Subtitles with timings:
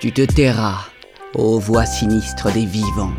[0.00, 0.86] Tu te tairas,
[1.34, 3.12] ô voix sinistre des vivants,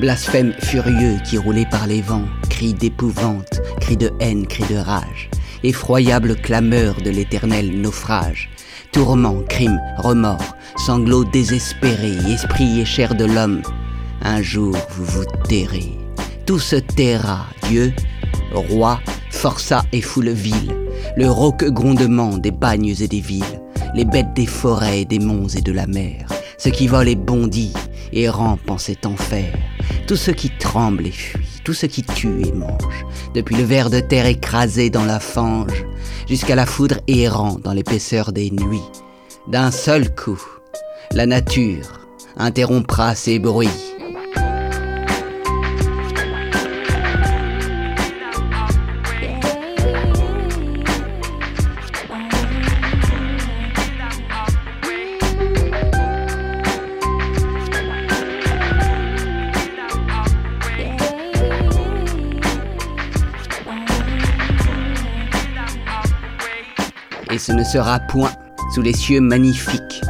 [0.00, 5.30] blasphème furieux qui roulait par les vents, cris d'épouvante, cris de haine, cris de rage,
[5.62, 8.50] effroyable clameur de l'éternel naufrage,
[8.92, 13.62] tourment, crime, remords, sanglots désespérés, esprit et chair de l'homme.
[14.20, 15.96] Un jour vous vous tairez,
[16.44, 17.94] tout se taira, Dieu,
[18.52, 20.76] roi, forçat et foule ville,
[21.16, 23.62] le rauque grondement des bagnes et des villes,
[23.94, 26.25] les bêtes des forêts, des monts et de la mer,
[26.58, 27.72] ce qui vole et bondit
[28.12, 29.52] et rampe en cet enfer,
[30.06, 33.90] tout ce qui tremble et fuit, tout ce qui tue et mange, depuis le ver
[33.90, 35.84] de terre écrasé dans la fange,
[36.28, 38.80] jusqu'à la foudre errant dans l'épaisseur des nuits.
[39.48, 40.42] D'un seul coup,
[41.12, 42.00] la nature
[42.36, 43.85] interrompra ses bruits.
[67.30, 68.32] Et ce ne sera point
[68.74, 70.00] sous les cieux magnifiques,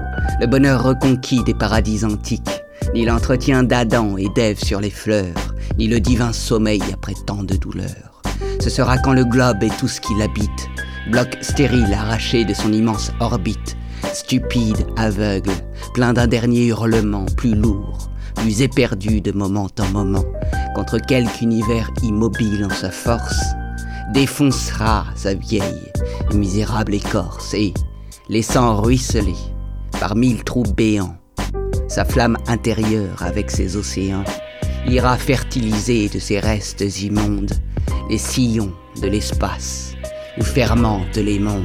[0.40, 2.62] le bonheur reconquis des paradis antiques,
[2.94, 7.56] ni l'entretien d'Adam et d'Ève sur les fleurs, ni le divin sommeil après tant de
[7.56, 8.22] douleurs.
[8.60, 10.68] Ce sera quand le globe et tout ce qui l'habite,
[11.10, 13.76] bloc stérile arraché de son immense orbite,
[14.12, 15.52] stupide, aveugle,
[15.94, 20.24] plein d'un dernier hurlement plus lourd, plus éperdu de moment en moment,
[20.74, 23.40] contre quelque univers immobile en sa force,
[24.12, 25.92] défoncera sa vieille
[26.34, 27.74] misérable écorce et,
[28.28, 29.36] laissant ruisseler
[30.00, 31.16] par mille trous béants
[31.88, 34.24] sa flamme intérieure avec ses océans,
[34.86, 37.54] ira fertiliser de ses restes immondes
[38.10, 39.94] les sillons de l'espace
[40.38, 41.64] où fermentent les mondes.